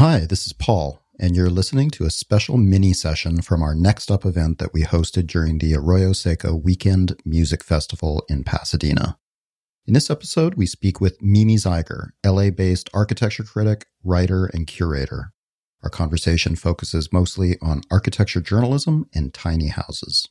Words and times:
Hi, 0.00 0.20
this 0.20 0.46
is 0.46 0.54
Paul, 0.54 1.02
and 1.18 1.36
you're 1.36 1.50
listening 1.50 1.90
to 1.90 2.06
a 2.06 2.10
special 2.10 2.56
mini 2.56 2.94
session 2.94 3.42
from 3.42 3.62
our 3.62 3.74
Next 3.74 4.10
Up 4.10 4.24
event 4.24 4.56
that 4.56 4.72
we 4.72 4.82
hosted 4.82 5.26
during 5.26 5.58
the 5.58 5.74
Arroyo 5.74 6.14
Seco 6.14 6.54
Weekend 6.54 7.20
Music 7.26 7.62
Festival 7.62 8.24
in 8.26 8.42
Pasadena. 8.42 9.18
In 9.86 9.92
this 9.92 10.08
episode, 10.08 10.54
we 10.54 10.64
speak 10.64 11.02
with 11.02 11.20
Mimi 11.20 11.56
Zeiger, 11.56 12.12
LA 12.24 12.48
based 12.48 12.88
architecture 12.94 13.42
critic, 13.42 13.88
writer, 14.02 14.46
and 14.46 14.66
curator. 14.66 15.34
Our 15.82 15.90
conversation 15.90 16.56
focuses 16.56 17.12
mostly 17.12 17.58
on 17.60 17.82
architecture 17.90 18.40
journalism 18.40 19.04
and 19.14 19.34
tiny 19.34 19.68
houses. 19.68 20.26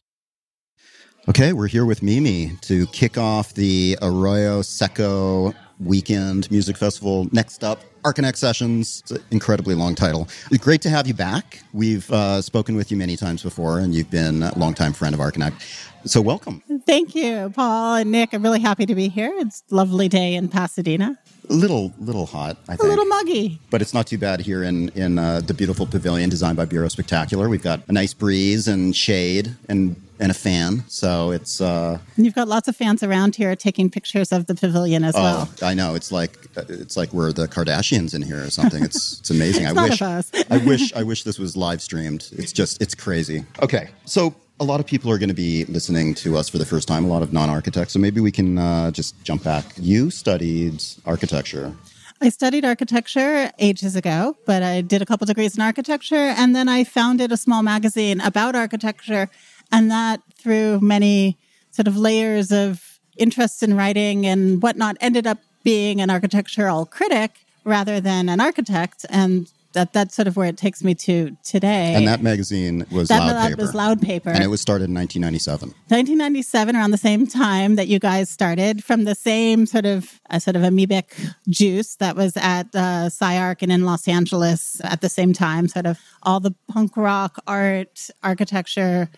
Okay, 1.28 1.54
we're 1.54 1.68
here 1.68 1.86
with 1.86 2.02
Mimi 2.02 2.54
to 2.62 2.88
kick 2.88 3.20
off 3.20 3.54
the 3.54 4.00
Arroyo 4.02 4.64
Seco 4.64 5.54
Weekend 5.80 6.50
Music 6.52 6.78
Festival. 6.78 7.28
Next 7.32 7.64
up, 7.64 7.82
Archinect 8.04 8.36
Sessions. 8.36 9.02
It's 9.04 9.12
an 9.12 9.24
incredibly 9.32 9.76
long 9.76 9.96
title. 9.96 10.28
It's 10.52 10.64
great 10.64 10.82
to 10.82 10.90
have 10.90 11.08
you 11.08 11.14
back. 11.14 11.62
We've 11.74 12.10
uh, 12.12 12.42
spoken 12.42 12.76
with 12.76 12.92
you 12.92 12.98
many 12.98 13.16
times 13.16 13.44
before, 13.44 13.80
and 13.80 13.94
you've 13.94 14.12
been 14.12 14.44
a 14.44 14.58
longtime 14.58 14.94
friend 14.94 15.14
of 15.14 15.22
Archinect. 15.22 15.88
So, 16.06 16.22
welcome. 16.22 16.64
Thank 16.86 17.14
you, 17.14 17.52
Paul 17.54 17.96
and 17.96 18.12
Nick. 18.12 18.34
I'm 18.34 18.42
really 18.42 18.62
happy 18.62 18.86
to 18.86 18.96
be 18.96 19.10
here. 19.10 19.34
It's 19.36 19.64
a 19.70 19.76
lovely 19.76 20.08
day 20.08 20.36
in 20.36 20.48
Pasadena. 20.48 21.18
A 21.50 21.54
little, 21.54 21.94
little 22.00 22.26
hot, 22.26 22.58
I 22.70 22.78
think. 22.78 22.84
A 22.84 22.88
little 22.88 23.06
muggy. 23.06 23.60
But 23.70 23.82
it's 23.82 23.94
not 23.94 24.08
too 24.08 24.18
bad 24.18 24.40
here 24.40 24.64
in, 24.64 24.90
in 24.90 25.20
uh, 25.20 25.42
the 25.42 25.54
beautiful 25.54 25.86
pavilion 25.86 26.30
designed 26.30 26.56
by 26.56 26.66
Bureau 26.66 26.88
Spectacular. 26.88 27.50
We've 27.50 27.62
got 27.62 27.82
a 27.88 27.92
nice 27.92 28.14
breeze 28.14 28.68
and 28.68 28.96
shade 28.96 29.56
and 29.68 30.02
and 30.20 30.32
a 30.32 30.36
fan. 30.36 30.84
So 30.88 31.32
it's. 31.32 31.62
Uh, 31.62 32.00
You've 32.18 32.36
got 32.36 32.48
lots 32.48 32.68
of 32.68 32.76
fans 32.76 33.02
around 33.02 33.36
here 33.36 33.56
taking 33.56 33.90
pictures 33.90 34.32
of 34.32 34.46
the 34.46 34.56
pavilion 34.56 35.04
as 35.04 35.16
oh, 35.16 35.22
well. 35.22 35.50
I 35.64 35.74
know. 35.74 35.96
It's 35.96 36.12
like 36.12 36.38
it's 36.58 36.98
like 36.98 37.14
we're 37.14 37.32
the 37.32 37.48
Kardashians 37.48 38.14
in 38.14 38.22
here 38.22 38.44
or 38.44 38.50
something. 38.50 38.84
It's 38.84 39.20
it's 39.20 39.30
amazing. 39.30 39.66
it's 39.66 39.78
I 39.78 39.84
wish. 39.84 40.02
I 40.50 40.58
wish 40.58 40.94
I 40.94 41.04
wish 41.04 41.24
this 41.24 41.40
was 41.40 41.56
live 41.56 41.82
streamed. 41.82 42.30
It's 42.34 42.52
just 42.52 42.82
it's 42.82 42.96
crazy. 42.96 43.46
Okay, 43.62 43.90
so. 44.06 44.36
A 44.62 44.66
lot 44.66 44.82
of 44.82 44.86
people 44.86 45.10
are 45.10 45.18
going 45.18 45.30
to 45.30 45.34
be 45.34 45.64
listening 45.70 46.14
to 46.16 46.36
us 46.36 46.50
for 46.50 46.58
the 46.58 46.66
first 46.66 46.86
time, 46.86 47.06
a 47.06 47.08
lot 47.08 47.22
of 47.22 47.32
non 47.32 47.50
architects. 47.50 47.94
So 47.94 48.00
maybe 48.00 48.20
we 48.20 48.30
can 48.30 48.58
uh, 48.58 48.92
just 48.92 49.16
jump 49.24 49.42
back. 49.42 49.64
You 49.78 50.12
studied 50.12 50.84
architecture. 51.06 51.74
I 52.22 52.28
studied 52.28 52.66
architecture 52.66 53.50
ages 53.60 53.96
ago, 53.96 54.36
but 54.46 54.62
I 54.62 54.82
did 54.82 55.02
a 55.02 55.06
couple 55.06 55.26
degrees 55.26 55.56
in 55.56 55.62
architecture. 55.62 56.16
And 56.16 56.54
then 56.54 56.68
I 56.68 56.84
founded 56.84 57.32
a 57.32 57.38
small 57.38 57.64
magazine 57.64 58.20
about 58.20 58.56
architecture. 58.56 59.30
And 59.72 59.92
that, 59.92 60.22
through 60.36 60.80
many 60.82 61.38
sort 61.72 61.88
of 61.88 61.98
layers 61.98 62.52
of 62.52 63.00
interests 63.18 63.62
in 63.62 63.76
writing 63.76 64.26
and 64.26 64.62
whatnot, 64.62 64.98
ended 65.02 65.28
up 65.28 65.40
being 65.64 66.02
an 66.02 66.10
architectural 66.10 66.86
critic 66.86 67.46
rather 67.64 68.00
than 68.00 68.30
an 68.30 68.40
architect. 68.40 69.06
And 69.10 69.52
that 69.74 69.94
that's 69.94 70.16
sort 70.16 70.28
of 70.28 70.36
where 70.36 70.48
it 70.48 70.58
takes 70.58 70.84
me 70.84 70.96
to 70.96 71.36
today. 71.44 71.94
And 71.96 72.08
that 72.08 72.22
magazine 72.22 72.86
was 72.92 73.08
that, 73.10 73.20
Loud 73.20 73.36
that 73.36 73.50
Paper. 73.50 73.62
was 73.62 73.76
Loud 73.76 74.02
Paper. 74.02 74.30
And 74.30 74.44
it 74.44 74.48
was 74.48 74.62
started 74.62 74.90
in 74.90 74.96
1997. 74.96 75.70
1997, 75.70 76.76
around 76.76 76.92
the 76.92 76.98
same 76.98 77.28
time 77.28 77.76
that 77.76 77.88
you 77.88 78.00
guys 78.00 78.30
started, 78.30 78.84
from 78.84 79.04
the 79.04 79.16
same 79.16 79.66
sort 79.66 79.86
of 79.86 80.20
uh, 80.30 80.40
sort 80.40 80.56
of 80.56 80.64
amoebic 80.64 81.06
juice 81.48 81.96
that 81.96 82.16
was 82.16 82.36
at 82.38 82.68
uh, 82.74 83.10
SciArc 83.10 83.62
and 83.62 83.72
in 83.72 83.86
Los 83.86 84.08
Angeles 84.08 84.82
at 84.84 85.02
the 85.02 85.10
same 85.10 85.34
time. 85.34 85.68
Sort 85.68 85.86
of 85.86 86.00
all 86.24 86.40
the 86.40 86.56
punk 86.68 86.98
rock 86.98 87.40
art, 87.48 88.10
architecture 88.24 89.10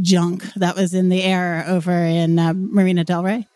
junk 0.00 0.44
that 0.54 0.76
was 0.76 0.94
in 0.94 1.08
the 1.08 1.22
air 1.22 1.64
over 1.66 1.92
in 1.92 2.38
uh, 2.38 2.52
Marina 2.54 3.04
Del 3.04 3.22
Rey. 3.22 3.46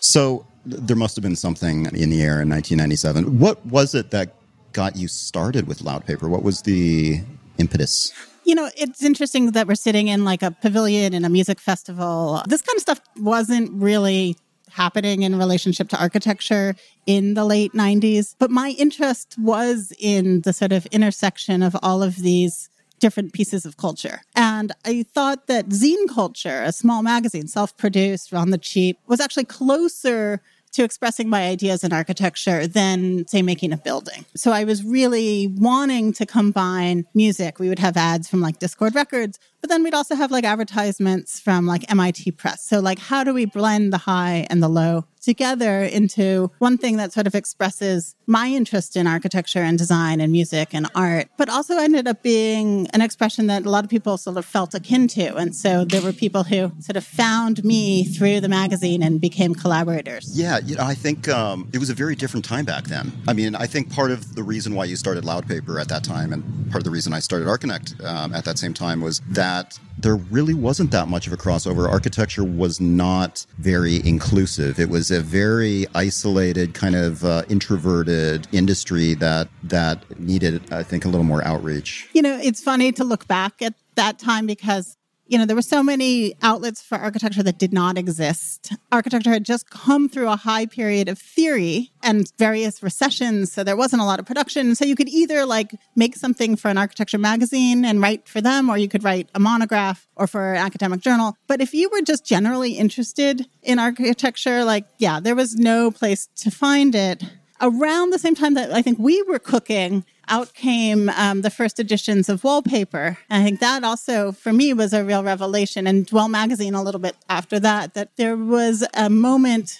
So 0.00 0.46
there 0.64 0.96
must 0.96 1.16
have 1.16 1.22
been 1.22 1.36
something 1.36 1.86
in 1.86 2.10
the 2.10 2.22
air 2.22 2.40
in 2.40 2.48
1997. 2.48 3.38
What 3.38 3.64
was 3.66 3.94
it 3.94 4.10
that 4.10 4.34
got 4.72 4.96
you 4.96 5.08
started 5.08 5.66
with 5.66 5.82
Loud 5.82 6.06
Paper? 6.06 6.28
What 6.28 6.42
was 6.42 6.62
the 6.62 7.20
impetus? 7.58 8.12
You 8.44 8.54
know, 8.54 8.70
it's 8.76 9.04
interesting 9.04 9.52
that 9.52 9.66
we're 9.66 9.74
sitting 9.74 10.08
in 10.08 10.24
like 10.24 10.42
a 10.42 10.50
pavilion 10.50 11.14
in 11.14 11.24
a 11.24 11.28
music 11.28 11.60
festival. 11.60 12.42
This 12.48 12.62
kind 12.62 12.76
of 12.76 12.82
stuff 12.82 13.00
wasn't 13.18 13.70
really 13.72 14.36
happening 14.70 15.22
in 15.22 15.36
relationship 15.38 15.88
to 15.90 16.00
architecture 16.00 16.74
in 17.06 17.34
the 17.34 17.44
late 17.44 17.72
90s, 17.72 18.34
but 18.38 18.50
my 18.50 18.70
interest 18.78 19.36
was 19.38 19.92
in 19.98 20.40
the 20.40 20.52
sort 20.52 20.72
of 20.72 20.86
intersection 20.86 21.62
of 21.62 21.76
all 21.82 22.02
of 22.02 22.16
these 22.16 22.70
different 23.02 23.32
pieces 23.32 23.66
of 23.66 23.76
culture. 23.76 24.22
And 24.36 24.72
I 24.84 25.02
thought 25.02 25.48
that 25.48 25.68
zine 25.70 26.08
culture, 26.08 26.62
a 26.62 26.72
small 26.72 27.02
magazine, 27.02 27.48
self 27.48 27.76
produced, 27.76 28.32
on 28.32 28.50
the 28.50 28.58
cheap, 28.58 28.96
was 29.08 29.20
actually 29.20 29.44
closer 29.44 30.40
to 30.72 30.84
expressing 30.84 31.28
my 31.28 31.48
ideas 31.48 31.84
in 31.84 31.92
architecture 31.92 32.66
than, 32.66 33.26
say, 33.26 33.42
making 33.42 33.72
a 33.72 33.76
building. 33.76 34.24
So 34.34 34.52
I 34.52 34.64
was 34.64 34.82
really 34.82 35.48
wanting 35.58 36.14
to 36.14 36.24
combine 36.24 37.04
music. 37.12 37.58
We 37.58 37.68
would 37.68 37.78
have 37.78 37.96
ads 37.96 38.28
from 38.28 38.40
like 38.40 38.58
Dischord 38.58 38.94
Records, 38.94 39.38
but 39.60 39.68
then 39.68 39.82
we'd 39.82 39.94
also 39.94 40.14
have 40.14 40.30
like 40.30 40.44
advertisements 40.44 41.38
from 41.38 41.66
like 41.66 41.90
MIT 41.90 42.30
Press. 42.32 42.64
So, 42.64 42.80
like, 42.80 42.98
how 42.98 43.22
do 43.22 43.34
we 43.34 43.44
blend 43.44 43.92
the 43.92 43.98
high 43.98 44.46
and 44.48 44.62
the 44.62 44.68
low 44.68 45.04
together 45.22 45.82
into 45.82 46.50
one 46.58 46.76
thing 46.76 46.96
that 46.96 47.12
sort 47.12 47.26
of 47.26 47.34
expresses 47.34 48.14
my 48.26 48.48
interest 48.48 48.96
in 48.96 49.06
architecture 49.06 49.60
and 49.60 49.78
design 49.78 50.20
and 50.20 50.32
music 50.32 50.74
and 50.74 50.88
art, 50.94 51.28
but 51.36 51.48
also 51.48 51.78
ended 51.78 52.06
up 52.06 52.22
being 52.22 52.88
an 52.88 53.00
expression 53.00 53.46
that 53.46 53.64
a 53.64 53.70
lot 53.70 53.84
of 53.84 53.90
people 53.90 54.16
sort 54.18 54.36
of 54.36 54.44
felt 54.44 54.74
akin 54.74 55.08
to. 55.08 55.34
And 55.36 55.54
so 55.54 55.84
there 55.84 56.02
were 56.02 56.12
people 56.12 56.42
who 56.42 56.72
sort 56.80 56.96
of 56.96 57.04
found 57.04 57.64
me 57.64 58.04
through 58.04 58.40
the 58.40 58.48
magazine 58.48 59.02
and 59.02 59.20
became 59.20 59.54
collaborators. 59.54 60.38
Yeah, 60.38 60.58
you 60.58 60.76
know, 60.76 60.84
I 60.84 60.94
think 60.94 61.28
um, 61.28 61.68
it 61.72 61.78
was 61.78 61.90
a 61.90 61.94
very 61.94 62.16
different 62.16 62.44
time 62.44 62.64
back 62.64 62.84
then. 62.84 63.12
I 63.28 63.32
mean, 63.32 63.54
I 63.54 63.66
think 63.66 63.92
part 63.92 64.10
of 64.10 64.34
the 64.34 64.42
reason 64.42 64.74
why 64.74 64.84
you 64.84 64.96
started 64.96 65.24
Loud 65.24 65.46
Paper 65.46 65.78
at 65.78 65.88
that 65.88 66.04
time, 66.04 66.32
and 66.32 66.42
part 66.70 66.80
of 66.80 66.84
the 66.84 66.90
reason 66.90 67.12
I 67.12 67.20
started 67.20 67.46
Archinect 67.46 68.04
um, 68.04 68.34
at 68.34 68.44
that 68.44 68.58
same 68.58 68.74
time, 68.74 69.00
was 69.00 69.20
that 69.30 69.78
there 70.02 70.16
really 70.16 70.54
wasn't 70.54 70.90
that 70.90 71.08
much 71.08 71.26
of 71.26 71.32
a 71.32 71.36
crossover. 71.36 71.88
Architecture 71.88 72.44
was 72.44 72.80
not 72.80 73.46
very 73.58 74.06
inclusive. 74.06 74.78
It 74.78 74.88
was 74.88 75.10
a 75.10 75.20
very 75.20 75.86
isolated, 75.94 76.74
kind 76.74 76.94
of 76.94 77.24
uh, 77.24 77.44
introverted 77.48 78.48
industry 78.52 79.14
that 79.14 79.48
that 79.64 80.20
needed, 80.20 80.72
I 80.72 80.82
think, 80.82 81.04
a 81.04 81.08
little 81.08 81.24
more 81.24 81.44
outreach. 81.44 82.08
You 82.12 82.22
know, 82.22 82.38
it's 82.42 82.62
funny 82.62 82.92
to 82.92 83.04
look 83.04 83.26
back 83.26 83.62
at 83.62 83.74
that 83.94 84.18
time 84.18 84.46
because 84.46 84.96
you 85.26 85.38
know, 85.38 85.46
there 85.46 85.56
were 85.56 85.62
so 85.62 85.82
many 85.82 86.34
outlets 86.42 86.82
for 86.82 86.98
architecture 86.98 87.42
that 87.42 87.58
did 87.58 87.72
not 87.72 87.96
exist. 87.96 88.72
Architecture 88.90 89.30
had 89.30 89.44
just 89.44 89.70
come 89.70 90.08
through 90.08 90.28
a 90.28 90.36
high 90.36 90.66
period 90.66 91.08
of 91.08 91.18
theory 91.18 91.90
and 92.02 92.30
various 92.38 92.82
recessions. 92.82 93.52
So 93.52 93.64
there 93.64 93.76
wasn't 93.76 94.02
a 94.02 94.04
lot 94.04 94.18
of 94.18 94.26
production. 94.26 94.74
So 94.74 94.84
you 94.84 94.96
could 94.96 95.08
either 95.08 95.46
like 95.46 95.74
make 95.96 96.16
something 96.16 96.56
for 96.56 96.68
an 96.68 96.76
architecture 96.76 97.18
magazine 97.18 97.84
and 97.84 98.00
write 98.00 98.28
for 98.28 98.40
them, 98.40 98.68
or 98.68 98.76
you 98.76 98.88
could 98.88 99.04
write 99.04 99.30
a 99.34 99.40
monograph 99.40 100.06
or 100.16 100.26
for 100.26 100.54
an 100.54 100.58
academic 100.58 101.00
journal. 101.00 101.36
But 101.46 101.60
if 101.60 101.72
you 101.72 101.88
were 101.90 102.02
just 102.02 102.26
generally 102.26 102.72
interested 102.72 103.46
in 103.62 103.78
architecture, 103.78 104.64
like, 104.64 104.86
yeah, 104.98 105.20
there 105.20 105.34
was 105.34 105.54
no 105.56 105.90
place 105.90 106.28
to 106.36 106.50
find 106.50 106.94
it. 106.94 107.24
Around 107.60 108.10
the 108.10 108.18
same 108.18 108.34
time 108.34 108.54
that 108.54 108.72
I 108.72 108.82
think 108.82 108.98
we 108.98 109.22
were 109.22 109.38
cooking, 109.38 110.04
out 110.28 110.54
came 110.54 111.08
um, 111.10 111.42
the 111.42 111.50
first 111.50 111.78
editions 111.78 112.28
of 112.28 112.44
Wallpaper. 112.44 113.18
And 113.28 113.42
I 113.42 113.44
think 113.44 113.60
that 113.60 113.84
also, 113.84 114.32
for 114.32 114.52
me, 114.52 114.72
was 114.72 114.92
a 114.92 115.04
real 115.04 115.22
revelation. 115.22 115.86
And 115.86 116.06
Dwell 116.06 116.28
Magazine, 116.28 116.74
a 116.74 116.82
little 116.82 117.00
bit 117.00 117.16
after 117.28 117.58
that, 117.60 117.94
that 117.94 118.16
there 118.16 118.36
was 118.36 118.86
a 118.94 119.10
moment 119.10 119.78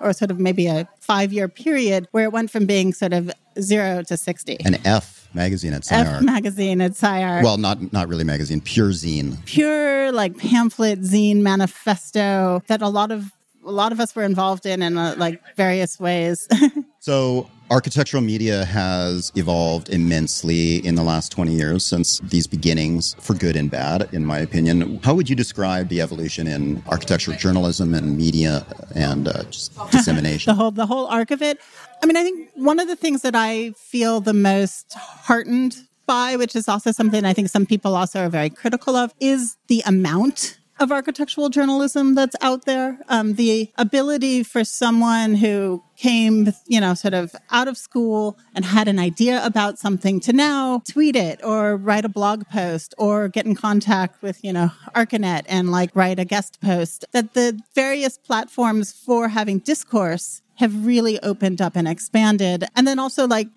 or 0.00 0.12
sort 0.12 0.30
of 0.30 0.38
maybe 0.38 0.66
a 0.66 0.88
five 1.00 1.32
year 1.32 1.48
period 1.48 2.08
where 2.10 2.24
it 2.24 2.32
went 2.32 2.50
from 2.50 2.66
being 2.66 2.92
sort 2.92 3.12
of 3.12 3.30
zero 3.60 4.02
to 4.02 4.16
60. 4.16 4.58
An 4.64 4.78
F 4.84 5.28
magazine 5.34 5.72
at 5.72 5.82
SciArc. 5.82 6.16
F 6.18 6.22
magazine 6.22 6.80
at 6.80 6.92
SciArc. 6.92 7.42
Well, 7.42 7.56
not 7.56 7.92
not 7.92 8.08
really 8.08 8.24
magazine, 8.24 8.60
pure 8.60 8.90
zine. 8.90 9.42
Pure 9.46 10.12
like 10.12 10.36
pamphlet, 10.38 11.00
zine, 11.02 11.38
manifesto 11.38 12.62
that 12.66 12.82
a 12.82 12.88
lot 12.88 13.10
of 13.10 13.32
a 13.64 13.72
lot 13.72 13.92
of 13.92 14.00
us 14.00 14.14
were 14.14 14.24
involved 14.24 14.66
in 14.66 14.82
in 14.82 14.98
uh, 14.98 15.14
like 15.16 15.40
various 15.56 15.98
ways. 15.98 16.48
so 17.00 17.48
architectural 17.70 18.22
media 18.22 18.64
has 18.64 19.32
evolved 19.36 19.88
immensely 19.88 20.84
in 20.86 20.94
the 20.94 21.02
last 21.02 21.32
20 21.32 21.52
years 21.52 21.84
since 21.84 22.20
these 22.20 22.46
beginnings 22.46 23.14
for 23.20 23.34
good 23.34 23.56
and 23.56 23.70
bad 23.70 24.08
in 24.12 24.24
my 24.24 24.38
opinion. 24.38 25.00
How 25.02 25.14
would 25.14 25.28
you 25.28 25.36
describe 25.36 25.88
the 25.88 26.00
evolution 26.00 26.46
in 26.46 26.82
architectural 26.88 27.36
journalism 27.36 27.94
and 27.94 28.16
media 28.16 28.66
and 28.94 29.28
uh, 29.28 29.44
just 29.44 29.72
dissemination? 29.90 30.50
the 30.50 30.56
whole 30.56 30.70
the 30.70 30.86
whole 30.86 31.06
arc 31.06 31.30
of 31.30 31.42
it? 31.42 31.58
I 32.02 32.06
mean 32.06 32.16
i 32.16 32.22
think 32.22 32.50
one 32.54 32.78
of 32.78 32.88
the 32.88 32.96
things 32.96 33.22
that 33.22 33.34
i 33.34 33.72
feel 33.76 34.20
the 34.20 34.34
most 34.34 34.92
heartened 34.94 35.76
by 36.06 36.36
which 36.36 36.54
is 36.54 36.68
also 36.68 36.92
something 36.92 37.24
i 37.24 37.32
think 37.32 37.48
some 37.48 37.64
people 37.64 37.96
also 37.96 38.20
are 38.20 38.28
very 38.28 38.50
critical 38.50 38.94
of 38.94 39.14
is 39.20 39.56
the 39.68 39.82
amount 39.86 40.58
of 40.80 40.90
architectural 40.90 41.48
journalism 41.48 42.14
that's 42.14 42.36
out 42.40 42.64
there. 42.64 42.98
Um, 43.08 43.34
the 43.34 43.70
ability 43.76 44.42
for 44.42 44.64
someone 44.64 45.34
who 45.34 45.82
came, 45.96 46.52
you 46.66 46.80
know, 46.80 46.94
sort 46.94 47.14
of 47.14 47.34
out 47.50 47.68
of 47.68 47.76
school 47.76 48.36
and 48.54 48.64
had 48.64 48.88
an 48.88 48.98
idea 48.98 49.44
about 49.44 49.78
something 49.78 50.20
to 50.20 50.32
now 50.32 50.82
tweet 50.88 51.16
it 51.16 51.40
or 51.44 51.76
write 51.76 52.04
a 52.04 52.08
blog 52.08 52.46
post 52.48 52.94
or 52.98 53.28
get 53.28 53.46
in 53.46 53.54
contact 53.54 54.20
with, 54.22 54.42
you 54.44 54.52
know, 54.52 54.70
Archinect 54.94 55.44
and 55.48 55.70
like 55.70 55.90
write 55.94 56.18
a 56.18 56.24
guest 56.24 56.60
post. 56.60 57.04
That 57.12 57.34
the 57.34 57.60
various 57.74 58.18
platforms 58.18 58.92
for 58.92 59.28
having 59.28 59.58
discourse 59.60 60.42
have 60.56 60.86
really 60.86 61.20
opened 61.20 61.60
up 61.60 61.76
and 61.76 61.88
expanded. 61.88 62.64
And 62.76 62.86
then 62.86 62.98
also 62.98 63.26
like 63.26 63.48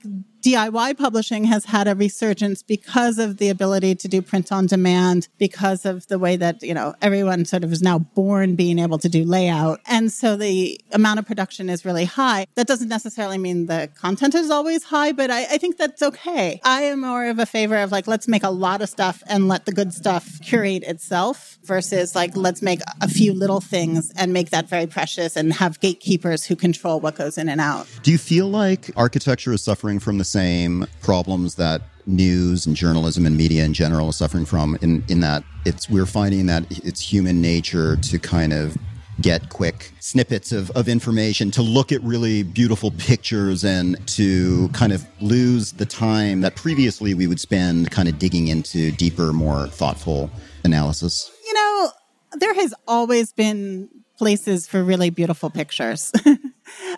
DIY 0.48 0.98
publishing 0.98 1.44
has 1.44 1.66
had 1.66 1.90
a 1.90 1.96
resurgence 1.96 2.64
because 2.64 3.20
of 3.20 3.36
the 3.36 3.50
ability 3.50 3.96
to 3.96 4.08
do 4.08 4.22
print 4.22 4.50
on 4.50 4.66
demand, 4.66 5.28
because 5.38 5.86
of 5.86 6.08
the 6.08 6.18
way 6.18 6.38
that, 6.38 6.64
you 6.64 6.74
know, 6.74 6.96
everyone 7.02 7.44
sort 7.44 7.66
of 7.66 7.74
is 7.74 7.82
now 7.82 8.00
born 8.00 8.56
being 8.56 8.80
able 8.80 8.98
to 8.98 9.10
do 9.10 9.26
layout. 9.26 9.82
And 9.88 10.10
so 10.10 10.38
the 10.38 10.80
amount 10.94 11.20
of 11.20 11.26
production 11.26 11.70
is 11.70 11.84
really 11.84 12.06
high. 12.06 12.46
That 12.56 12.66
doesn't 12.66 12.88
necessarily 12.88 13.38
mean 13.38 13.66
the 13.66 13.90
content 14.00 14.36
is 14.36 14.50
always 14.50 14.86
high, 14.86 15.12
but 15.12 15.30
I, 15.30 15.42
I 15.42 15.58
think 15.58 15.76
that's 15.76 16.02
okay. 16.02 16.62
I 16.64 16.84
am 16.84 17.02
more 17.02 17.26
of 17.26 17.40
a 17.40 17.46
favor 17.46 17.76
of 17.76 17.92
like, 17.92 18.08
let's 18.08 18.30
make 18.30 18.44
a 18.44 18.50
lot 18.50 18.82
of 18.82 18.88
stuff 18.88 19.22
and 19.28 19.50
let 19.50 19.66
the 19.66 19.74
good 19.74 19.94
stuff 19.94 20.40
curate 20.40 20.84
itself 20.84 21.60
versus 21.66 22.16
like, 22.16 22.38
let's 22.38 22.62
make 22.62 22.80
a 23.02 23.10
few 23.10 23.34
little 23.34 23.60
things 23.60 24.14
and 24.16 24.32
make 24.32 24.52
that 24.52 24.70
very 24.70 24.88
precious 24.88 25.36
and 25.36 25.52
have 25.52 25.82
gatekeepers 25.82 26.46
who 26.46 26.56
control 26.56 27.02
what 27.02 27.16
goes 27.16 27.38
in 27.38 27.50
and 27.50 27.60
out. 27.60 27.86
Do 28.02 28.14
you 28.14 28.18
feel 28.18 28.48
like 28.48 28.92
architecture 28.96 29.52
is 29.52 29.62
suffering 29.62 30.00
from 30.00 30.20
the 30.20 30.37
same 30.38 30.86
problems 31.02 31.56
that 31.56 31.82
news 32.06 32.68
and 32.68 32.76
journalism 32.76 33.26
and 33.26 33.36
media 33.36 33.66
in 33.66 33.74
general 33.74 34.10
is 34.10 34.16
suffering 34.16 34.46
from 34.46 34.78
in, 34.82 35.04
in 35.10 35.20
that 35.20 35.44
it's 35.66 35.90
we're 35.90 36.06
finding 36.06 36.46
that 36.46 36.64
it's 36.70 37.02
human 37.02 37.42
nature 37.42 37.98
to 37.98 38.20
kind 38.20 38.54
of 38.54 38.78
get 39.20 39.50
quick 39.50 39.92
snippets 40.00 40.52
of, 40.52 40.70
of 40.72 40.88
information, 40.88 41.50
to 41.50 41.64
look 41.64 41.92
at 41.92 42.00
really 42.04 42.44
beautiful 42.44 42.92
pictures 42.92 43.66
and 43.66 43.98
to 44.08 44.70
kind 44.70 44.94
of 44.94 45.08
lose 45.20 45.72
the 45.74 45.88
time 45.88 46.42
that 46.42 46.56
previously 46.56 47.16
we 47.16 47.26
would 47.26 47.40
spend 47.40 47.90
kind 47.90 48.08
of 48.08 48.20
digging 48.20 48.48
into 48.48 48.92
deeper, 48.92 49.34
more 49.34 49.68
thoughtful 49.68 50.30
analysis? 50.64 51.32
You 51.48 51.54
know, 51.56 51.90
there 52.34 52.54
has 52.54 52.76
always 52.88 53.34
been 53.34 53.90
places 54.18 54.68
for 54.68 54.84
really 54.84 55.10
beautiful 55.10 55.50
pictures. 55.50 56.12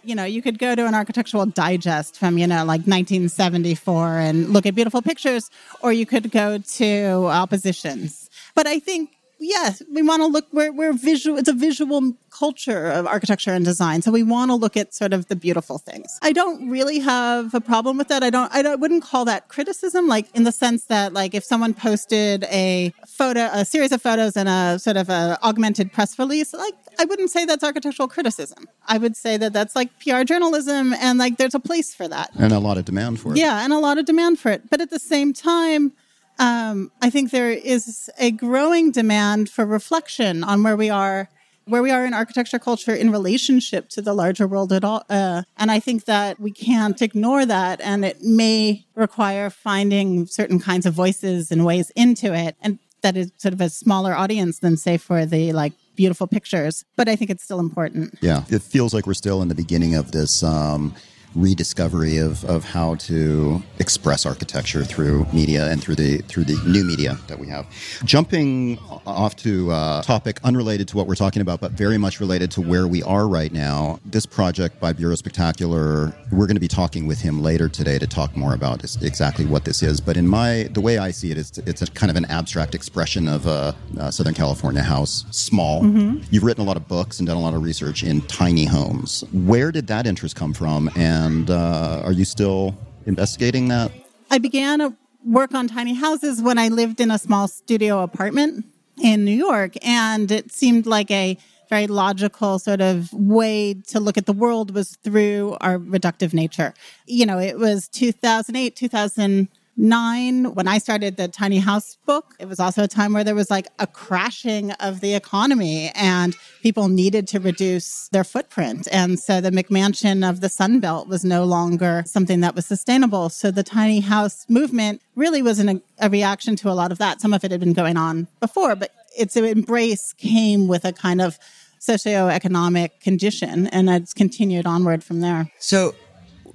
you 0.03 0.15
know, 0.15 0.23
you 0.23 0.41
could 0.41 0.59
go 0.59 0.75
to 0.75 0.85
an 0.85 0.95
architectural 0.95 1.45
digest 1.45 2.17
from, 2.17 2.37
you 2.37 2.47
know, 2.47 2.65
like 2.65 2.81
1974 2.81 4.17
and 4.17 4.49
look 4.49 4.65
at 4.65 4.75
beautiful 4.75 5.01
pictures, 5.01 5.49
or 5.81 5.91
you 5.91 6.05
could 6.05 6.31
go 6.31 6.57
to 6.57 7.25
oppositions. 7.27 8.29
But 8.55 8.67
I 8.67 8.79
think 8.79 9.11
yes, 9.39 9.81
we 9.91 10.01
want 10.01 10.21
to 10.21 10.27
look. 10.27 10.45
We're 10.51 10.71
we're 10.71 10.93
visual. 10.93 11.37
It's 11.37 11.49
a 11.49 11.53
visual 11.53 12.13
culture 12.29 12.87
of 12.87 13.07
architecture 13.07 13.51
and 13.51 13.65
design, 13.65 14.01
so 14.01 14.11
we 14.11 14.23
want 14.23 14.51
to 14.51 14.55
look 14.55 14.77
at 14.77 14.93
sort 14.93 15.13
of 15.13 15.27
the 15.27 15.35
beautiful 15.35 15.77
things. 15.77 16.19
I 16.21 16.31
don't 16.31 16.69
really 16.69 16.99
have 16.99 17.53
a 17.53 17.61
problem 17.61 17.97
with 17.97 18.09
that. 18.09 18.23
I 18.23 18.29
don't. 18.29 18.53
I 18.53 18.61
don't, 18.61 18.79
wouldn't 18.79 19.03
call 19.03 19.25
that 19.25 19.47
criticism, 19.47 20.07
like 20.07 20.27
in 20.35 20.43
the 20.43 20.51
sense 20.51 20.85
that, 20.85 21.13
like, 21.13 21.33
if 21.33 21.43
someone 21.43 21.73
posted 21.73 22.43
a 22.45 22.93
photo, 23.07 23.49
a 23.51 23.65
series 23.65 23.91
of 23.91 24.01
photos, 24.01 24.37
and 24.37 24.49
a 24.49 24.77
sort 24.79 24.97
of 24.97 25.09
a 25.09 25.39
augmented 25.43 25.91
press 25.91 26.19
release, 26.19 26.53
like, 26.53 26.75
I 26.99 27.05
wouldn't 27.05 27.31
say 27.31 27.45
that's 27.45 27.63
architectural 27.63 28.07
criticism. 28.07 28.67
I 28.87 28.97
would 28.97 29.15
say 29.15 29.37
that 29.37 29.53
that's 29.53 29.75
like 29.75 29.89
PR 29.99 30.23
journalism, 30.23 30.93
and 30.93 31.17
like, 31.17 31.37
there's 31.37 31.55
a 31.55 31.59
place 31.59 31.95
for 31.95 32.07
that, 32.07 32.29
and 32.37 32.53
a 32.53 32.59
lot 32.59 32.77
of 32.77 32.85
demand 32.85 33.19
for 33.19 33.31
it. 33.31 33.37
Yeah, 33.37 33.63
and 33.63 33.73
a 33.73 33.79
lot 33.79 33.97
of 33.97 34.05
demand 34.05 34.39
for 34.39 34.51
it. 34.51 34.69
But 34.69 34.81
at 34.81 34.91
the 34.91 34.99
same 34.99 35.33
time 35.33 35.93
um, 36.39 36.91
I 37.01 37.09
think 37.09 37.31
there 37.31 37.51
is 37.51 38.09
a 38.17 38.31
growing 38.31 38.91
demand 38.91 39.49
for 39.49 39.65
reflection 39.65 40.43
on 40.43 40.63
where 40.63 40.77
we 40.77 40.89
are, 40.89 41.29
where 41.65 41.83
we 41.83 41.91
are 41.91 42.05
in 42.05 42.13
architecture 42.13 42.57
culture 42.57 42.95
in 42.95 43.11
relationship 43.11 43.89
to 43.89 44.01
the 44.01 44.13
larger 44.13 44.47
world 44.47 44.71
at 44.71 44.85
all. 44.85 45.03
Uh, 45.09 45.43
and 45.57 45.69
I 45.69 45.81
think 45.81 46.05
that 46.05 46.39
we 46.39 46.51
can't 46.51 46.99
ignore 47.01 47.45
that, 47.45 47.81
and 47.81 48.05
it 48.05 48.21
may 48.23 48.85
require 48.95 49.49
finding 49.49 50.25
certain 50.25 50.59
kinds 50.59 50.85
of 50.85 50.93
voices 50.93 51.51
and 51.51 51.65
ways 51.65 51.91
into 51.91 52.33
it, 52.33 52.55
and 52.61 52.79
that 53.01 53.17
is 53.17 53.31
sort 53.37 53.53
of 53.53 53.61
a 53.61 53.69
smaller 53.69 54.13
audience 54.13 54.59
than 54.59 54.77
say 54.77 54.97
for 54.97 55.25
the 55.25 55.51
like 55.51 55.73
beautiful 55.99 56.27
pictures. 56.27 56.85
But 56.95 57.09
I 57.09 57.17
think 57.17 57.29
it's 57.29 57.43
still 57.43 57.59
important. 57.59 58.17
Yeah, 58.21 58.45
it 58.49 58.61
feels 58.61 58.93
like 58.93 59.05
we're 59.05 59.21
still 59.25 59.41
in 59.41 59.49
the 59.49 59.59
beginning 59.63 59.95
of 59.95 60.13
this. 60.13 60.43
Um, 60.43 60.95
rediscovery 61.35 62.17
of, 62.17 62.43
of 62.45 62.63
how 62.63 62.95
to 62.95 63.61
express 63.79 64.25
architecture 64.25 64.83
through 64.83 65.25
media 65.31 65.69
and 65.71 65.81
through 65.81 65.95
the 65.95 66.17
through 66.23 66.43
the 66.43 66.59
new 66.67 66.83
media 66.83 67.17
that 67.27 67.39
we 67.39 67.47
have. 67.47 67.67
Jumping 68.03 68.77
off 69.05 69.35
to 69.37 69.71
a 69.71 70.01
topic 70.03 70.39
unrelated 70.43 70.87
to 70.87 70.97
what 70.97 71.07
we're 71.07 71.15
talking 71.15 71.41
about, 71.41 71.59
but 71.61 71.71
very 71.71 71.97
much 71.97 72.19
related 72.19 72.51
to 72.51 72.61
where 72.61 72.87
we 72.87 73.03
are 73.03 73.27
right 73.27 73.51
now. 73.51 73.99
This 74.05 74.25
project 74.25 74.79
by 74.79 74.93
Bureau 74.93 75.15
Spectacular, 75.15 76.13
we're 76.31 76.47
going 76.47 76.55
to 76.55 76.61
be 76.61 76.67
talking 76.67 77.07
with 77.07 77.19
him 77.19 77.41
later 77.41 77.69
today 77.69 77.99
to 77.99 78.07
talk 78.07 78.35
more 78.35 78.53
about 78.53 78.83
exactly 79.01 79.45
what 79.45 79.65
this 79.65 79.83
is. 79.83 80.01
But 80.01 80.17
in 80.17 80.27
my 80.27 80.69
the 80.71 80.81
way 80.81 80.97
I 80.97 81.11
see 81.11 81.31
it, 81.31 81.37
it's 81.37 81.57
it's 81.59 81.81
a 81.81 81.87
kind 81.87 82.09
of 82.09 82.15
an 82.15 82.25
abstract 82.25 82.75
expression 82.75 83.27
of 83.27 83.45
a, 83.45 83.75
a 83.97 84.11
Southern 84.11 84.33
California 84.33 84.81
house, 84.81 85.25
small. 85.31 85.83
Mm-hmm. 85.83 86.23
You've 86.31 86.43
written 86.43 86.63
a 86.63 86.67
lot 86.67 86.77
of 86.77 86.87
books 86.87 87.19
and 87.19 87.27
done 87.27 87.37
a 87.37 87.41
lot 87.41 87.53
of 87.53 87.63
research 87.63 88.03
in 88.03 88.21
tiny 88.23 88.65
homes. 88.65 89.23
Where 89.31 89.71
did 89.71 89.87
that 89.87 90.07
interest 90.07 90.35
come 90.35 90.53
from? 90.53 90.89
And 90.95 91.19
and 91.25 91.50
uh, 91.50 92.01
are 92.06 92.12
you 92.12 92.25
still 92.25 92.75
investigating 93.06 93.68
that? 93.69 93.92
I 94.31 94.38
began 94.38 94.95
work 95.25 95.54
on 95.54 95.68
tiny 95.68 95.94
houses 95.94 96.42
when 96.42 96.57
I 96.57 96.69
lived 96.69 97.01
in 97.01 97.12
a 97.12 97.19
small 97.19 97.48
studio 97.48 98.01
apartment 98.01 98.66
in 99.01 99.25
New 99.25 99.36
York, 99.36 99.74
and 99.83 100.31
it 100.31 100.51
seemed 100.51 100.86
like 100.86 101.12
a 101.12 101.38
very 101.69 101.88
logical 101.88 102.57
sort 102.57 102.81
of 102.81 103.13
way 103.13 103.75
to 103.88 104.00
look 104.00 104.18
at 104.18 104.25
the 104.25 104.33
world 104.33 104.74
was 104.74 104.98
through 105.04 105.56
our 105.62 105.77
reductive 105.77 106.33
nature. 106.33 106.74
You 107.06 107.25
know, 107.25 107.38
it 107.38 107.60
was 107.60 107.88
2008, 107.89 108.75
2000 108.75 109.48
nine, 109.79 110.53
when 110.53 110.67
I 110.67 110.77
started 110.77 111.15
the 111.15 111.29
tiny 111.29 111.59
house 111.59 111.97
book, 112.05 112.35
it 112.37 112.47
was 112.47 112.59
also 112.59 112.83
a 112.83 112.87
time 112.87 113.13
where 113.13 113.23
there 113.23 113.33
was 113.33 113.49
like 113.49 113.67
a 113.79 113.87
crashing 113.87 114.71
of 114.73 114.99
the 114.99 115.15
economy 115.15 115.91
and 115.95 116.35
people 116.61 116.89
needed 116.89 117.27
to 117.29 117.39
reduce 117.39 118.09
their 118.09 118.25
footprint. 118.25 118.87
And 118.91 119.17
so 119.19 119.39
the 119.39 119.51
McMansion 119.51 120.29
of 120.29 120.41
the 120.41 120.49
Sun 120.49 120.81
Belt 120.81 121.07
was 121.07 121.23
no 121.23 121.45
longer 121.45 122.03
something 122.05 122.41
that 122.41 122.55
was 122.55 122.65
sustainable. 122.65 123.29
So 123.29 123.51
the 123.51 123.63
tiny 123.63 124.01
house 124.01 124.45
movement 124.49 125.01
really 125.15 125.41
was 125.41 125.59
an, 125.59 125.81
a 125.99 126.09
reaction 126.09 126.57
to 126.57 126.69
a 126.69 126.75
lot 126.75 126.91
of 126.91 126.97
that. 126.97 127.21
Some 127.21 127.33
of 127.33 127.43
it 127.43 127.51
had 127.51 127.61
been 127.61 127.73
going 127.73 127.95
on 127.95 128.27
before, 128.41 128.75
but 128.75 128.91
its 129.17 129.37
embrace 129.37 130.13
came 130.13 130.67
with 130.67 130.83
a 130.83 130.91
kind 130.91 131.21
of 131.21 131.39
socioeconomic 131.79 132.99
condition 132.99 133.67
and 133.67 133.89
it's 133.89 134.13
continued 134.13 134.67
onward 134.67 135.03
from 135.03 135.21
there. 135.21 135.49
So 135.59 135.95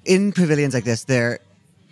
in 0.05 0.33
pavilions 0.33 0.75
like 0.75 0.85
this, 0.85 1.05
there 1.05 1.41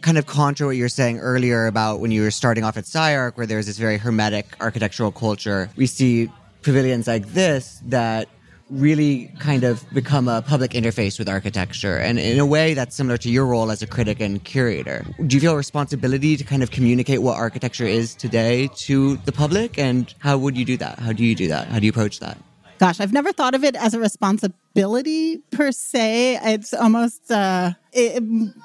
kind 0.02 0.18
of 0.18 0.26
contra 0.26 0.66
what 0.66 0.76
you 0.76 0.82
were 0.82 0.88
saying 0.88 1.18
earlier 1.18 1.66
about 1.66 2.00
when 2.00 2.10
you 2.10 2.22
were 2.22 2.30
starting 2.30 2.64
off 2.64 2.76
at 2.76 2.84
SCI-Arc, 2.84 3.36
where 3.36 3.46
there's 3.46 3.66
this 3.66 3.78
very 3.78 3.96
hermetic 3.96 4.56
architectural 4.60 5.12
culture. 5.12 5.70
We 5.76 5.86
see 5.86 6.30
pavilions 6.62 7.06
like 7.06 7.28
this 7.28 7.80
that 7.86 8.28
really 8.70 9.30
kind 9.38 9.64
of 9.64 9.84
become 9.92 10.28
a 10.28 10.40
public 10.40 10.72
interface 10.72 11.18
with 11.18 11.28
architecture. 11.28 11.98
And 11.98 12.18
in 12.18 12.38
a 12.38 12.46
way, 12.46 12.74
that's 12.74 12.96
similar 12.96 13.18
to 13.18 13.30
your 13.30 13.46
role 13.46 13.70
as 13.70 13.82
a 13.82 13.86
critic 13.86 14.20
and 14.20 14.42
curator. 14.42 15.04
Do 15.26 15.36
you 15.36 15.40
feel 15.40 15.52
a 15.52 15.56
responsibility 15.56 16.36
to 16.36 16.44
kind 16.44 16.62
of 16.62 16.70
communicate 16.70 17.20
what 17.20 17.36
architecture 17.36 17.84
is 17.84 18.14
today 18.14 18.68
to 18.76 19.16
the 19.18 19.32
public? 19.32 19.78
And 19.78 20.12
how 20.18 20.38
would 20.38 20.56
you 20.56 20.64
do 20.64 20.76
that? 20.78 20.98
How 20.98 21.12
do 21.12 21.22
you 21.22 21.34
do 21.34 21.48
that? 21.48 21.68
How 21.68 21.78
do 21.78 21.86
you 21.86 21.90
approach 21.90 22.20
that? 22.20 22.38
Gosh, 22.82 22.98
I've 22.98 23.12
never 23.12 23.32
thought 23.32 23.54
of 23.54 23.62
it 23.62 23.76
as 23.76 23.94
a 23.94 24.00
responsibility 24.00 25.38
per 25.52 25.70
se. 25.70 26.40
It's 26.42 26.74
almost 26.74 27.30
uh, 27.30 27.74
it, 27.92 28.24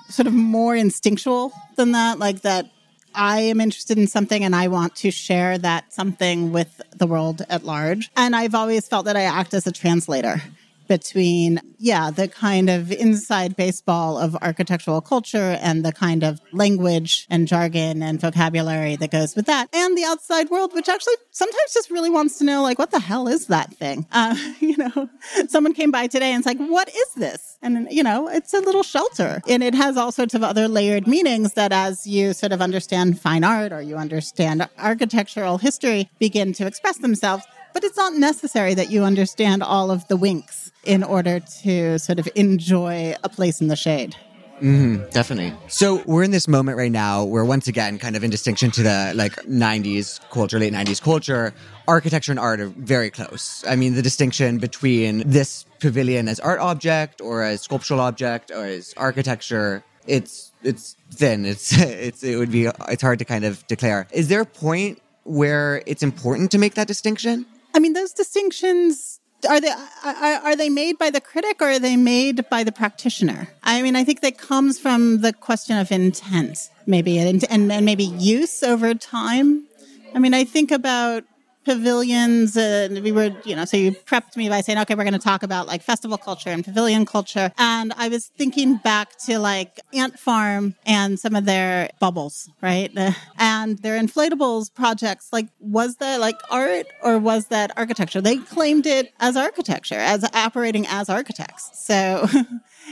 sort 0.09 0.25
of 0.25 0.33
more 0.33 0.75
instinctual 0.75 1.53
than 1.75 1.91
that, 1.91 2.17
like 2.17 2.41
that 2.41 2.65
I 3.13 3.41
am 3.41 3.61
interested 3.61 3.99
in 3.99 4.07
something 4.07 4.43
and 4.43 4.55
I 4.55 4.69
want 4.69 4.95
to 4.95 5.11
share 5.11 5.59
that 5.59 5.93
something 5.93 6.51
with 6.51 6.81
the 6.95 7.05
world 7.05 7.43
at 7.47 7.63
large. 7.63 8.09
And 8.17 8.35
I've 8.35 8.55
always 8.55 8.87
felt 8.87 9.05
that 9.05 9.15
I 9.15 9.21
act 9.21 9.53
as 9.53 9.67
a 9.67 9.71
translator 9.71 10.41
between, 10.87 11.61
yeah, 11.77 12.11
the 12.11 12.27
kind 12.27 12.69
of 12.69 12.91
inside 12.91 13.55
baseball 13.55 14.17
of 14.17 14.35
architectural 14.41 15.01
culture 15.01 15.57
and 15.61 15.85
the 15.85 15.91
kind 15.91 16.23
of 16.23 16.39
language 16.51 17.27
and 17.29 17.47
jargon 17.47 18.01
and 18.01 18.19
vocabulary 18.19 18.95
that 18.95 19.11
goes 19.11 19.35
with 19.35 19.45
that, 19.45 19.69
and 19.73 19.97
the 19.97 20.03
outside 20.03 20.49
world, 20.49 20.73
which 20.73 20.89
actually 20.89 21.15
sometimes 21.31 21.73
just 21.73 21.91
really 21.91 22.09
wants 22.09 22.37
to 22.39 22.43
know, 22.43 22.61
like, 22.63 22.79
what 22.79 22.91
the 22.91 22.99
hell 22.99 23.27
is 23.27 23.47
that 23.47 23.73
thing? 23.73 24.05
Uh, 24.17 24.35
you 24.59 24.75
know, 24.77 25.09
someone 25.47 25.73
came 25.75 25.91
by 25.91 26.07
today 26.07 26.31
and 26.31 26.39
it's 26.39 26.47
like, 26.47 26.57
what 26.57 26.89
is 26.89 27.13
this? 27.15 27.57
And, 27.61 27.87
you 27.91 28.01
know, 28.01 28.27
it's 28.27 28.51
a 28.51 28.59
little 28.59 28.81
shelter. 28.81 29.41
And 29.47 29.61
it 29.61 29.75
has 29.75 29.95
all 29.95 30.11
sorts 30.11 30.33
of 30.33 30.43
other 30.43 30.67
layered 30.67 31.07
meanings 31.07 31.53
that 31.53 31.71
as 31.71 32.07
you 32.07 32.33
sort 32.33 32.51
of 32.51 32.59
understand 32.61 33.21
fine 33.21 33.43
art 33.43 33.71
or 33.71 33.81
you 33.81 33.95
understand 33.95 34.67
architectural 34.79 35.59
history 35.59 36.09
begin 36.17 36.51
to 36.53 36.65
express 36.65 36.97
themselves 36.97 37.45
but 37.77 37.83
it's 37.83 37.97
not 37.97 38.13
necessary 38.13 38.73
that 38.73 38.89
you 38.89 39.03
understand 39.03 39.61
all 39.61 39.91
of 39.91 40.07
the 40.07 40.17
winks 40.17 40.66
in 40.87 41.03
order 41.03 41.39
to 41.63 41.99
sort 41.99 42.17
of 42.17 42.27
enjoy 42.35 43.13
a 43.23 43.29
place 43.29 43.61
in 43.61 43.67
the 43.67 43.75
shade. 43.75 44.15
Mm, 44.61 45.11
definitely. 45.11 45.53
So 45.67 46.01
we're 46.07 46.23
in 46.23 46.31
this 46.31 46.47
moment 46.47 46.77
right 46.77 46.91
now 46.91 47.23
where 47.23 47.45
once 47.45 47.67
again, 47.67 47.99
kind 47.99 48.15
of 48.15 48.23
in 48.23 48.31
distinction 48.31 48.71
to 48.71 48.81
the 48.81 49.11
like 49.15 49.35
90s 49.43 50.19
culture, 50.31 50.57
late 50.57 50.73
90s 50.73 51.01
culture, 51.01 51.53
architecture 51.87 52.31
and 52.31 52.39
art 52.39 52.59
are 52.59 52.67
very 52.67 53.11
close. 53.11 53.63
I 53.67 53.75
mean, 53.75 53.93
the 53.93 54.01
distinction 54.01 54.57
between 54.57 55.29
this 55.29 55.65
pavilion 55.79 56.27
as 56.27 56.39
art 56.39 56.59
object 56.59 57.21
or 57.21 57.43
as 57.43 57.61
sculptural 57.61 57.99
object 57.99 58.49
or 58.49 58.65
as 58.65 58.95
architecture, 58.97 59.83
it's 60.07 60.53
it's 60.63 60.95
thin. 61.11 61.45
It's 61.45 61.71
it's 61.77 62.23
it 62.23 62.37
would 62.37 62.51
be 62.51 62.67
it's 62.89 63.03
hard 63.03 63.19
to 63.19 63.25
kind 63.25 63.45
of 63.45 63.65
declare. 63.67 64.07
Is 64.11 64.27
there 64.27 64.41
a 64.41 64.45
point 64.45 64.99
where 65.23 65.83
it's 65.85 66.01
important 66.01 66.49
to 66.51 66.57
make 66.57 66.73
that 66.75 66.87
distinction? 66.87 67.45
I 67.75 67.79
mean, 67.79 67.93
those 67.93 68.13
distinctions 68.13 69.19
are 69.45 69.61
they 69.61 69.69
are, 69.69 70.15
are 70.43 70.55
they 70.55 70.69
made 70.69 70.97
by 70.97 71.09
the 71.09 71.21
critic 71.21 71.61
or 71.61 71.69
are 71.71 71.79
they 71.79 71.95
made 71.95 72.49
by 72.49 72.63
the 72.63 72.71
practitioner? 72.71 73.49
I 73.63 73.81
mean, 73.81 73.95
I 73.95 74.03
think 74.03 74.21
that 74.21 74.37
comes 74.37 74.79
from 74.79 75.21
the 75.21 75.33
question 75.33 75.77
of 75.77 75.91
intent, 75.91 76.69
maybe, 76.85 77.19
and, 77.19 77.43
and, 77.49 77.71
and 77.71 77.85
maybe 77.85 78.05
use 78.05 78.63
over 78.63 78.93
time. 78.93 79.65
I 80.15 80.19
mean, 80.19 80.33
I 80.33 80.43
think 80.43 80.71
about 80.71 81.23
pavilions 81.67 82.55
and 82.55 83.03
we 83.03 83.11
were 83.11 83.29
you 83.43 83.55
know 83.57 83.65
so 83.65 83.75
you 83.75 83.91
prepped 83.91 84.37
me 84.37 84.47
by 84.47 84.61
saying 84.61 84.79
okay 84.79 84.95
we're 84.95 85.09
going 85.11 85.21
to 85.21 85.27
talk 85.31 85.43
about 85.43 85.67
like 85.67 85.81
festival 85.91 86.17
culture 86.17 86.49
and 86.49 86.63
pavilion 86.63 87.05
culture. 87.05 87.51
And 87.57 87.93
i 87.97 88.07
was 88.07 88.23
thinking 88.41 88.69
back 88.77 89.17
to 89.25 89.37
like 89.37 89.73
ant 89.93 90.17
farm 90.17 90.75
and 90.85 91.19
some 91.19 91.35
of 91.35 91.43
their 91.45 91.89
bubbles 91.99 92.49
right? 92.61 92.91
And 93.37 93.77
their 93.79 93.99
inflatables 93.99 94.73
projects 94.73 95.29
like 95.31 95.47
was 95.59 95.97
that 95.97 96.19
like 96.19 96.39
art 96.49 96.87
or 97.03 97.17
was 97.17 97.47
that 97.47 97.71
architecture? 97.77 98.21
They 98.21 98.37
claimed 98.37 98.85
it 98.85 99.13
as 99.19 99.35
architecture 99.35 99.99
as 99.99 100.23
operating 100.33 100.85
as 100.87 101.09
architects. 101.09 101.71
So 101.73 102.27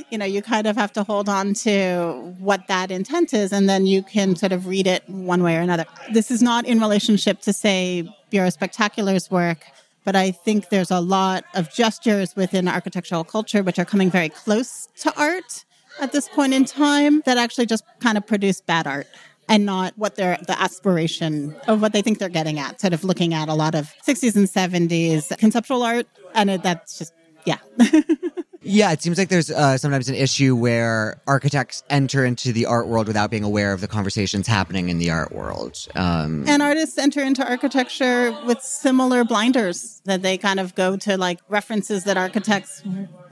you 0.10 0.18
know, 0.18 0.26
you 0.26 0.42
kind 0.42 0.68
of 0.68 0.76
have 0.76 0.92
to 0.94 1.04
hold 1.04 1.30
on 1.30 1.54
to 1.54 2.34
what 2.40 2.68
that 2.68 2.92
intent 2.92 3.34
is, 3.34 3.52
and 3.52 3.70
then 3.70 3.86
you 3.86 4.04
can 4.04 4.36
sort 4.36 4.52
of 4.52 4.68
read 4.68 4.88
it 4.88 5.08
one 5.08 5.44
way 5.44 5.56
or 5.56 5.62
another. 5.62 5.86
This 6.12 6.32
is 6.32 6.42
not 6.42 6.66
in 6.66 6.80
relationship 6.80 7.42
to, 7.42 7.54
say, 7.54 8.08
Bureau 8.36 8.50
Spectacular's 8.50 9.32
work, 9.32 9.60
but 10.04 10.14
I 10.14 10.32
think 10.32 10.68
there's 10.68 10.92
a 10.92 11.00
lot 11.00 11.46
of 11.54 11.74
gestures 11.74 12.36
within 12.36 12.68
architectural 12.68 13.24
culture 13.24 13.64
which 13.64 13.80
are 13.80 13.86
coming 13.86 14.12
very 14.12 14.28
close 14.28 14.90
to 15.00 15.14
art 15.18 15.64
at 16.02 16.12
this 16.12 16.28
point 16.28 16.54
in 16.54 16.66
time 16.66 17.22
that 17.26 17.38
actually 17.38 17.66
just 17.66 17.86
kind 18.02 18.18
of 18.18 18.28
produce 18.28 18.60
bad 18.60 18.88
art 18.88 19.08
and 19.48 19.66
not 19.66 19.94
what 19.98 20.16
they're 20.18 20.38
the 20.48 20.62
aspiration 20.62 21.56
of 21.70 21.82
what 21.82 21.94
they 21.94 22.02
think 22.02 22.20
they're 22.20 22.28
getting 22.28 22.60
at 22.60 22.82
sort 22.82 22.92
of 22.92 23.06
looking 23.06 23.34
at 23.34 23.48
a 23.48 23.54
lot 23.54 23.74
of 23.74 23.94
60s 24.06 24.36
and 24.36 24.50
70s 24.50 25.38
conceptual 25.38 25.82
art 25.82 26.06
and 26.34 26.50
it, 26.50 26.62
that's 26.62 27.00
just 27.00 27.14
yeah 27.46 27.60
Yeah, 28.68 28.92
it 28.92 29.02
seems 29.02 29.20
like 29.20 29.30
there's 29.30 29.52
uh, 29.52 29.78
sometimes 29.78 30.10
an 30.10 30.16
issue 30.16 30.56
where 30.56 31.22
architects 31.28 31.84
enter 31.88 32.26
into 32.26 32.52
the 32.52 32.66
art 32.66 32.88
world 32.88 33.06
without 33.06 33.30
being 33.30 33.44
aware 33.44 33.74
of 33.74 33.80
the 33.80 33.88
conversations 33.88 34.48
happening 34.48 34.90
in 34.90 34.98
the 34.98 35.12
art 35.12 35.32
world. 35.32 35.88
Um, 35.94 36.46
and 36.48 36.64
artists 36.64 36.98
enter 36.98 37.22
into 37.22 37.48
architecture 37.48 38.36
with 38.46 38.62
similar 38.62 39.24
blinders 39.24 40.02
that 40.06 40.24
they 40.24 40.40
kind 40.40 40.60
of 40.60 40.74
go 40.74 40.98
to 40.98 41.16
like 41.16 41.40
references 41.48 42.06
that 42.06 42.18
architects 42.18 42.82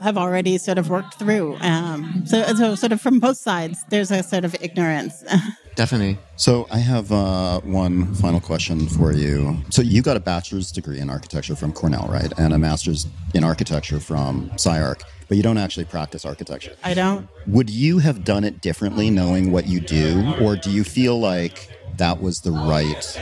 have 0.00 0.16
already 0.16 0.56
sort 0.56 0.78
of 0.78 0.88
worked 0.88 1.14
through. 1.14 1.56
Um, 1.56 2.22
so, 2.26 2.42
so, 2.54 2.74
sort 2.76 2.92
of 2.92 3.00
from 3.00 3.18
both 3.18 3.36
sides, 3.36 3.84
there's 3.90 4.12
a 4.12 4.22
sort 4.22 4.44
of 4.44 4.54
ignorance. 4.60 5.24
Definitely. 5.76 6.18
So 6.36 6.66
I 6.70 6.78
have 6.78 7.10
uh, 7.10 7.60
one 7.60 8.14
final 8.14 8.40
question 8.40 8.86
for 8.86 9.12
you. 9.12 9.56
So 9.70 9.82
you 9.82 10.02
got 10.02 10.16
a 10.16 10.20
bachelor's 10.20 10.70
degree 10.70 11.00
in 11.00 11.10
architecture 11.10 11.56
from 11.56 11.72
Cornell, 11.72 12.06
right? 12.08 12.32
And 12.38 12.52
a 12.52 12.58
master's 12.58 13.06
in 13.34 13.42
architecture 13.42 14.00
from 14.00 14.50
SciArc 14.50 15.02
but 15.28 15.36
you 15.36 15.42
don't 15.42 15.58
actually 15.58 15.84
practice 15.84 16.24
architecture. 16.24 16.76
I 16.82 16.94
don't. 16.94 17.28
Would 17.46 17.70
you 17.70 17.98
have 17.98 18.24
done 18.24 18.44
it 18.44 18.60
differently 18.60 19.10
knowing 19.10 19.52
what 19.52 19.66
you 19.66 19.80
do? 19.80 20.34
Or 20.40 20.56
do 20.56 20.70
you 20.70 20.84
feel 20.84 21.18
like 21.18 21.68
that 21.96 22.20
was 22.20 22.40
the 22.40 22.50
right 22.52 23.20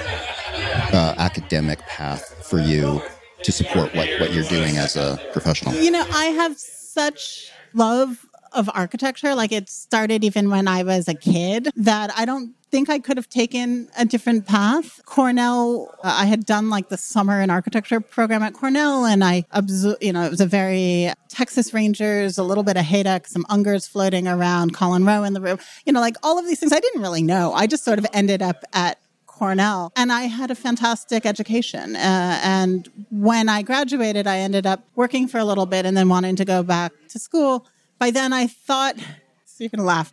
uh, 0.92 1.14
academic 1.18 1.78
path 1.80 2.46
for 2.46 2.58
you 2.58 3.02
to 3.42 3.52
support 3.52 3.94
what, 3.94 4.08
what 4.20 4.32
you're 4.32 4.44
doing 4.44 4.76
as 4.76 4.96
a 4.96 5.18
professional? 5.32 5.74
You 5.74 5.90
know, 5.90 6.04
I 6.12 6.26
have 6.26 6.58
such 6.58 7.50
love 7.72 8.26
of 8.54 8.70
architecture. 8.74 9.34
Like 9.34 9.52
it 9.52 9.68
started 9.68 10.24
even 10.24 10.50
when 10.50 10.68
I 10.68 10.82
was 10.82 11.08
a 11.08 11.14
kid 11.14 11.68
that 11.76 12.12
I 12.16 12.24
don't 12.24 12.54
think 12.70 12.88
I 12.88 12.98
could 12.98 13.18
have 13.18 13.28
taken 13.28 13.88
a 13.98 14.06
different 14.06 14.46
path. 14.46 15.00
Cornell, 15.04 15.94
uh, 16.02 16.16
I 16.20 16.24
had 16.24 16.46
done 16.46 16.70
like 16.70 16.88
the 16.88 16.96
summer 16.96 17.40
in 17.40 17.50
architecture 17.50 18.00
program 18.00 18.42
at 18.42 18.54
Cornell, 18.54 19.04
and 19.04 19.22
I, 19.22 19.44
you 20.00 20.12
know, 20.12 20.22
it 20.24 20.30
was 20.30 20.40
a 20.40 20.46
very 20.46 21.12
Texas 21.28 21.74
Rangers, 21.74 22.38
a 22.38 22.42
little 22.42 22.64
bit 22.64 22.78
of 22.78 22.84
Hejduk, 22.84 23.26
some 23.26 23.44
Ungers 23.44 23.88
floating 23.88 24.26
around, 24.26 24.74
Colin 24.74 25.04
Rowe 25.04 25.22
in 25.22 25.34
the 25.34 25.40
room, 25.40 25.58
you 25.84 25.92
know, 25.92 26.00
like 26.00 26.16
all 26.22 26.38
of 26.38 26.46
these 26.46 26.60
things 26.60 26.72
I 26.72 26.80
didn't 26.80 27.02
really 27.02 27.22
know. 27.22 27.52
I 27.52 27.66
just 27.66 27.84
sort 27.84 27.98
of 27.98 28.06
ended 28.14 28.40
up 28.40 28.64
at 28.72 28.98
Cornell. 29.42 29.92
And 29.96 30.12
I 30.12 30.22
had 30.22 30.50
a 30.50 30.54
fantastic 30.54 31.26
education. 31.26 31.96
Uh, 31.96 32.38
and 32.44 32.88
when 33.10 33.48
I 33.48 33.62
graduated, 33.62 34.26
I 34.26 34.38
ended 34.38 34.66
up 34.66 34.84
working 34.94 35.26
for 35.26 35.38
a 35.38 35.44
little 35.44 35.66
bit 35.66 35.84
and 35.84 35.96
then 35.96 36.08
wanting 36.08 36.36
to 36.36 36.44
go 36.44 36.62
back 36.62 36.92
to 37.08 37.18
school. 37.18 37.66
By 38.02 38.10
then, 38.10 38.32
I 38.32 38.48
thought, 38.48 38.96
so 39.46 39.62
you 39.62 39.70
can 39.70 39.84
laugh. 39.84 40.12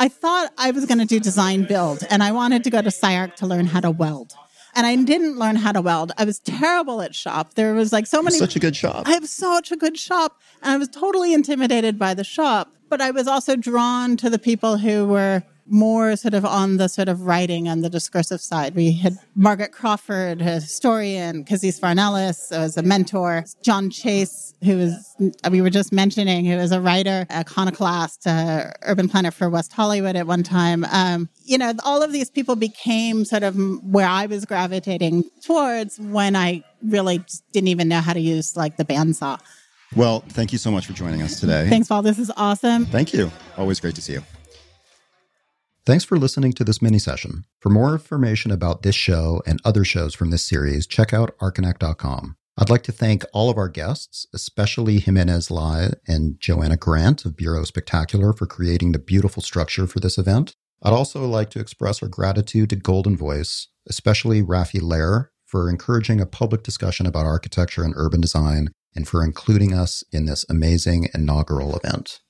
I 0.00 0.08
thought 0.08 0.50
I 0.56 0.70
was 0.70 0.86
going 0.86 0.96
to 0.96 1.04
do 1.04 1.20
design 1.20 1.64
build 1.64 2.02
and 2.08 2.22
I 2.22 2.32
wanted 2.32 2.64
to 2.64 2.70
go 2.70 2.80
to 2.80 2.88
SciArc 2.88 3.34
to 3.34 3.46
learn 3.46 3.66
how 3.66 3.80
to 3.80 3.90
weld. 3.90 4.32
And 4.74 4.86
I 4.86 4.96
didn't 4.96 5.38
learn 5.38 5.56
how 5.56 5.72
to 5.72 5.82
weld. 5.82 6.10
I 6.16 6.24
was 6.24 6.38
terrible 6.38 7.02
at 7.02 7.14
shop. 7.14 7.52
There 7.52 7.74
was 7.74 7.92
like 7.92 8.06
so 8.06 8.22
many. 8.22 8.38
Such 8.38 8.56
a 8.56 8.58
good 8.58 8.74
shop. 8.74 9.06
I 9.06 9.10
have 9.10 9.28
such 9.28 9.70
a 9.70 9.76
good 9.76 9.98
shop. 9.98 10.40
And 10.62 10.72
I 10.72 10.78
was 10.78 10.88
totally 10.88 11.34
intimidated 11.34 11.98
by 11.98 12.14
the 12.14 12.24
shop. 12.24 12.72
But 12.88 13.02
I 13.02 13.10
was 13.10 13.28
also 13.28 13.56
drawn 13.56 14.16
to 14.16 14.30
the 14.30 14.38
people 14.38 14.78
who 14.78 15.04
were 15.04 15.42
more 15.68 16.16
sort 16.16 16.34
of 16.34 16.44
on 16.44 16.76
the 16.76 16.88
sort 16.88 17.08
of 17.08 17.22
writing 17.22 17.68
and 17.68 17.84
the 17.84 17.90
discursive 17.90 18.40
side. 18.40 18.74
We 18.74 18.92
had 18.92 19.18
Margaret 19.34 19.72
Crawford, 19.72 20.40
a 20.40 20.60
historian, 20.60 21.44
Kazys 21.44 21.80
Varnelis 21.80 22.50
was 22.50 22.76
a 22.76 22.82
mentor, 22.82 23.44
John 23.62 23.90
Chase, 23.90 24.54
who 24.62 24.76
was, 24.76 25.16
we 25.50 25.60
were 25.60 25.70
just 25.70 25.92
mentioning, 25.92 26.44
who 26.44 26.56
was 26.56 26.72
a 26.72 26.80
writer, 26.80 27.26
a 27.30 27.38
iconoclast, 27.38 28.26
uh, 28.26 28.70
urban 28.82 29.08
planner 29.08 29.30
for 29.30 29.48
West 29.48 29.72
Hollywood 29.72 30.16
at 30.16 30.26
one 30.26 30.42
time. 30.42 30.84
Um, 30.90 31.28
you 31.44 31.58
know, 31.58 31.72
all 31.84 32.02
of 32.02 32.12
these 32.12 32.30
people 32.30 32.56
became 32.56 33.24
sort 33.24 33.42
of 33.42 33.56
where 33.82 34.08
I 34.08 34.26
was 34.26 34.44
gravitating 34.44 35.24
towards 35.42 35.98
when 35.98 36.36
I 36.36 36.64
really 36.82 37.24
didn't 37.52 37.68
even 37.68 37.88
know 37.88 38.00
how 38.00 38.12
to 38.12 38.20
use 38.20 38.56
like 38.56 38.76
the 38.76 38.84
bandsaw. 38.84 39.40
Well, 39.96 40.20
thank 40.28 40.52
you 40.52 40.58
so 40.58 40.70
much 40.70 40.86
for 40.86 40.92
joining 40.92 41.22
us 41.22 41.40
today. 41.40 41.68
Thanks, 41.68 41.88
Paul. 41.88 42.02
This 42.02 42.18
is 42.18 42.30
awesome. 42.36 42.86
Thank 42.86 43.14
you. 43.14 43.30
Always 43.56 43.80
great 43.80 43.94
to 43.94 44.02
see 44.02 44.14
you. 44.14 44.22
Thanks 45.88 46.04
for 46.04 46.18
listening 46.18 46.52
to 46.52 46.64
this 46.64 46.82
mini 46.82 46.98
session. 46.98 47.46
For 47.60 47.70
more 47.70 47.94
information 47.94 48.50
about 48.50 48.82
this 48.82 48.94
show 48.94 49.40
and 49.46 49.58
other 49.64 49.84
shows 49.84 50.14
from 50.14 50.28
this 50.28 50.46
series, 50.46 50.86
check 50.86 51.14
out 51.14 51.34
archinect.com. 51.38 52.36
I'd 52.58 52.68
like 52.68 52.82
to 52.82 52.92
thank 52.92 53.24
all 53.32 53.48
of 53.48 53.56
our 53.56 53.70
guests, 53.70 54.26
especially 54.34 54.98
Jimenez 54.98 55.50
Lai 55.50 55.92
and 56.06 56.38
Joanna 56.38 56.76
Grant 56.76 57.24
of 57.24 57.38
Bureau 57.38 57.64
Spectacular 57.64 58.34
for 58.34 58.44
creating 58.44 58.92
the 58.92 58.98
beautiful 58.98 59.42
structure 59.42 59.86
for 59.86 59.98
this 59.98 60.18
event. 60.18 60.54
I'd 60.82 60.92
also 60.92 61.26
like 61.26 61.48
to 61.52 61.58
express 61.58 62.02
our 62.02 62.08
gratitude 62.10 62.68
to 62.68 62.76
Golden 62.76 63.16
Voice, 63.16 63.68
especially 63.88 64.42
Rafi 64.42 64.82
Lair, 64.82 65.30
for 65.46 65.70
encouraging 65.70 66.20
a 66.20 66.26
public 66.26 66.64
discussion 66.64 67.06
about 67.06 67.24
architecture 67.24 67.82
and 67.82 67.94
urban 67.96 68.20
design 68.20 68.72
and 68.94 69.08
for 69.08 69.24
including 69.24 69.72
us 69.72 70.04
in 70.12 70.26
this 70.26 70.44
amazing 70.50 71.08
inaugural 71.14 71.74
event. 71.74 72.20